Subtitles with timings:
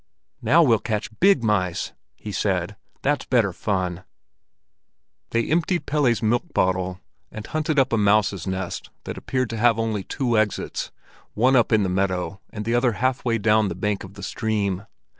[0.41, 2.75] "Now we'll catch big mice." he said.
[3.03, 4.03] "That's better fun."
[5.29, 6.99] They emptied Pelle's milk bottle,
[7.31, 10.89] and hunted up a mouse's nest that appeared to have only two exits,
[11.35, 14.87] one up in the meadow, the other halfway down the bank of the stream.